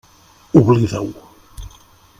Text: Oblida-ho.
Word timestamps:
Oblida-ho. 0.57 1.11